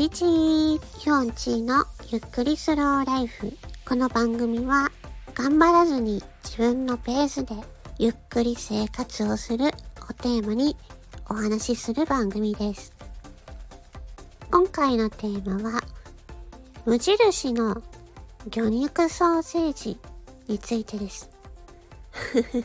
[0.00, 0.80] にちは。
[0.98, 3.52] ヒョンチーのゆっくりスローライフ。
[3.86, 4.90] この番組は
[5.34, 7.54] 頑張らずに自分のペースで
[7.98, 10.74] ゆっくり生活をするをテーマに
[11.28, 12.94] お話しする番組です。
[14.50, 15.82] 今回のテーマは
[16.86, 17.82] 無印の
[18.48, 19.98] 魚肉ソーセージ
[20.48, 21.28] についてです。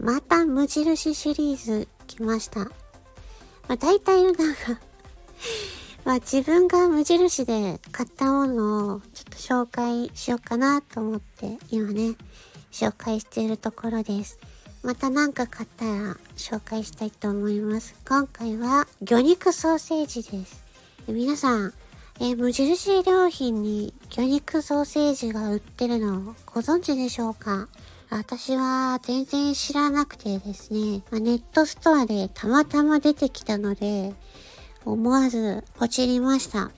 [0.00, 2.64] また無印シリーズ来ました。
[2.64, 2.70] ま
[3.68, 4.42] あ大体なんか
[6.04, 12.16] まあ自分が無印で買ったものをちょっと紹介しようかなと思って今ね、
[12.72, 14.38] 紹介しているところです。
[14.82, 17.94] また何か買ったら紹介したいと思います。
[18.08, 20.64] 今回は魚肉ソーセージです。
[21.06, 21.74] 皆さん、
[22.18, 27.68] え無印良品に魚肉ソーセージが売ってるのをご存知でしょうか？
[28.08, 34.14] 私は全然知らなくてですね、まあネットストアでたまたま出てきたので、
[34.84, 36.70] 思わずポチりました。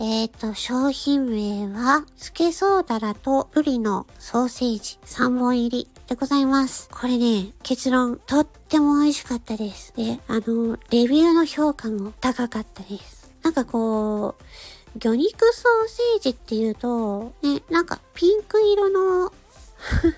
[0.00, 6.88] えっ、と、商品名は、スケソーダラとブリのソーセージ3本入りでございます。
[6.92, 9.92] これね、結論、とっても美味しかったです。
[9.96, 13.34] で、あの、レビューの評価も高かったです。
[13.42, 19.32] なんかこう、魚肉ソーセージっていうと、ね、なんかピンク色の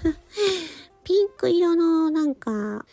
[1.04, 2.84] ピンク色のなんか、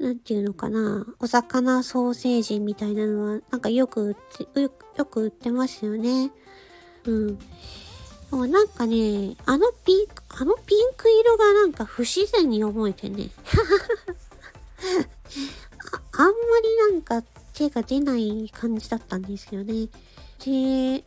[0.00, 4.70] なんていうのかな、お魚ソーセージみたいなのは、なんかよく売って、よ
[5.04, 6.32] く売ってますよね。
[7.04, 7.36] うん。
[7.36, 7.44] で
[8.32, 13.28] もなんかね、あのピンク、あのピンク色がなんか不自然に思えてね。
[15.92, 19.88] ああんまりなんか手が出ない感じだったんですよね。
[20.42, 21.04] で、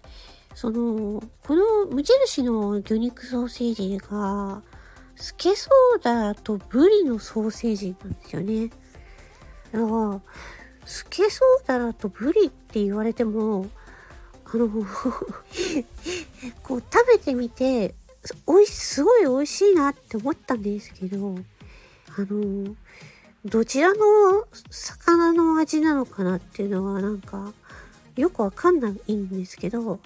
[0.54, 4.62] その、この無印の魚肉ソーセージが、
[5.16, 8.70] スケソーダとブリのソーセージなんですよね。
[9.74, 10.22] だから、
[10.86, 13.68] スケソーダとブリって言われても、
[14.46, 14.70] あの、
[16.62, 17.96] こう食べてみて、
[18.46, 21.36] おい、すごい美味しいなって思ったんですけど、
[22.16, 22.75] あの、
[23.46, 27.52] どちらの魚の味なのかなっていうのはなんか、
[28.16, 30.00] よくわかんないんですけど、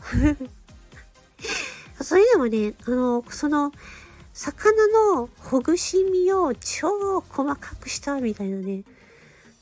[2.01, 3.73] それでもね、あの、その、
[4.33, 8.83] 魚のほぐし身を超細かくしたみたいなね、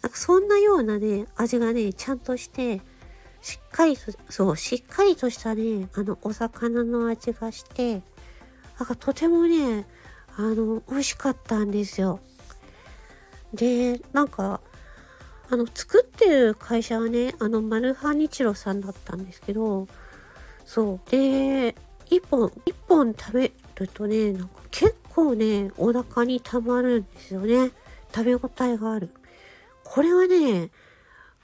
[0.06, 2.80] なんかそんなようなね、味がね、ちゃんとして、
[3.42, 8.04] しっかりと、そう、しっかりとしたね、あの、お魚の味がして、
[8.78, 9.88] なんかとてもね、
[10.38, 12.20] あの、美味しかったんですよ。
[13.52, 14.62] で、なんか、
[15.50, 19.88] あの、作ってる会社はね、あの、マルハニチロさんだったんですけど、
[20.68, 21.10] そう。
[21.10, 21.74] で、
[22.12, 27.72] 一本、一本食べるとね、なんか結構ね、お腹に溜まるんですよね。
[28.14, 29.10] 食べ応えがある。
[29.96, 30.72] これはね、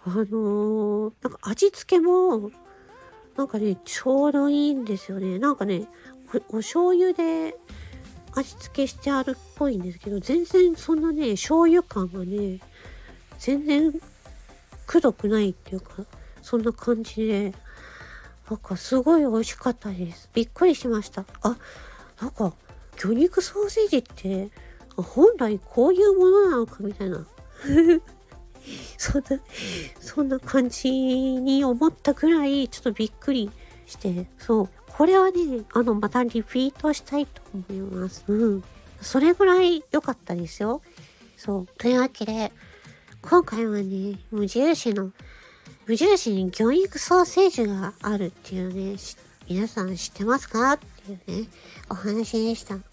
[0.04, 2.52] あのーなんか味付けも、
[3.38, 5.40] なんかね、ちょうどいいんですよね。
[5.40, 5.88] なんかね、
[6.52, 7.56] おお醤油で
[8.36, 12.60] 味付けしてあるっぽいんですけど、全然そんなね、醤油感がね、
[13.40, 13.94] 全然
[14.86, 16.04] くどくないっていうか、
[16.42, 17.54] そんな感じで、
[18.50, 20.30] なんかすごい美味しかったです。
[20.34, 21.24] びっくりしました。
[21.42, 21.56] あ、
[22.20, 22.54] なんか
[22.98, 24.50] 魚肉ソーセージって、
[24.98, 27.26] 本来こういうものなのかみたいな。
[28.98, 29.40] そんな、
[30.00, 33.52] そんな感じに思ったぐらい、ちょっとびっくり
[33.86, 34.70] して、そう。
[34.88, 38.24] これはね、あの、またリピートしたいと思います。
[38.28, 38.64] うん。
[39.02, 40.82] それぐらい良かったですよ。
[41.38, 41.68] そう。
[41.78, 42.52] というわけで、
[43.22, 45.12] 今回はね、無印の、
[45.88, 48.98] 無印に魚肉ソーセージがあるっていうね、
[49.50, 51.48] 皆さん知ってますかっていうね、
[51.90, 52.76] お話でした。
[52.76, 52.84] ね、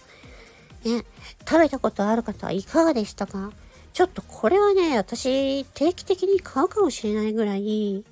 [1.47, 3.53] 食べたことある方はいかがでしたか？
[3.93, 8.05] ちょっとこれはね、私定期的に買うかもしれないぐらい、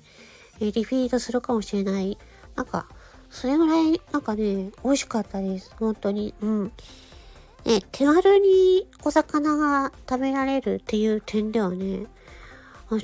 [0.59, 2.17] えリピートするかもしれない。
[2.55, 2.87] なんか、
[3.29, 5.73] それぐらい、なんかね、美味しかったです。
[5.79, 6.33] 本当に。
[6.41, 6.71] うん。
[7.65, 12.07] ね、手軽にお魚が食べられるっていう点ではね、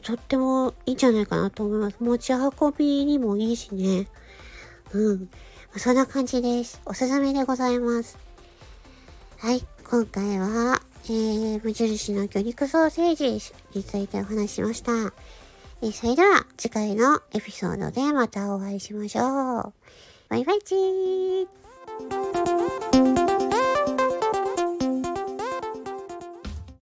[0.01, 1.97] とってもいいんじゃないかなと思います。
[1.99, 4.07] 持ち運びにもいいしね。
[4.93, 5.29] うん。
[5.75, 6.81] そんな感じです。
[6.85, 8.17] おすすめでございます。
[9.39, 13.31] はい、今回は、えー、無印の魚肉ソーセージ
[13.73, 14.91] についてお話ししました。
[15.81, 19.73] えーそれでは次回のエピソードでまたお会いしましょう。
[20.29, 21.47] バイバイチー